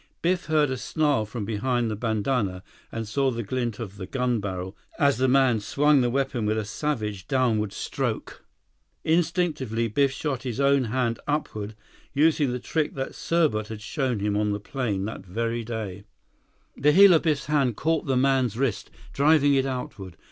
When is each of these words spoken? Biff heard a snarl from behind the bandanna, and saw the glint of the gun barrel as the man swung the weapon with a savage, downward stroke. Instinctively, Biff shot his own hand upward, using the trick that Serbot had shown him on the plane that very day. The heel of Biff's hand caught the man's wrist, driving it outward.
Biff 0.23 0.45
heard 0.47 0.71
a 0.71 0.77
snarl 0.77 1.27
from 1.27 1.45
behind 1.45 1.91
the 1.91 1.95
bandanna, 1.95 2.63
and 2.91 3.07
saw 3.07 3.29
the 3.29 3.43
glint 3.43 3.77
of 3.77 3.97
the 3.97 4.07
gun 4.07 4.39
barrel 4.39 4.75
as 4.97 5.19
the 5.19 5.27
man 5.27 5.59
swung 5.59 6.01
the 6.01 6.09
weapon 6.09 6.47
with 6.47 6.57
a 6.57 6.65
savage, 6.65 7.27
downward 7.27 7.71
stroke. 7.71 8.43
Instinctively, 9.03 9.87
Biff 9.87 10.09
shot 10.11 10.41
his 10.41 10.59
own 10.59 10.85
hand 10.85 11.19
upward, 11.27 11.75
using 12.13 12.51
the 12.51 12.57
trick 12.57 12.95
that 12.95 13.13
Serbot 13.13 13.67
had 13.67 13.83
shown 13.83 14.17
him 14.21 14.35
on 14.35 14.49
the 14.53 14.59
plane 14.59 15.05
that 15.05 15.23
very 15.23 15.63
day. 15.63 16.05
The 16.75 16.93
heel 16.93 17.13
of 17.13 17.21
Biff's 17.21 17.45
hand 17.45 17.75
caught 17.77 18.07
the 18.07 18.17
man's 18.17 18.57
wrist, 18.57 18.89
driving 19.13 19.53
it 19.53 19.67
outward. 19.67 20.17